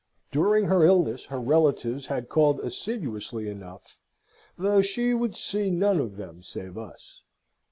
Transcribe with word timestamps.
During 0.31 0.65
her 0.65 0.83
illness 0.83 1.25
her 1.25 1.39
relatives 1.39 2.07
had 2.07 2.27
called 2.27 2.59
assiduously 2.61 3.47
enough, 3.47 3.99
though 4.57 4.81
she 4.81 5.13
would 5.13 5.35
see 5.35 5.69
none 5.69 5.99
of 5.99 6.17
them 6.17 6.41
save 6.41 6.75
us. 6.75 7.23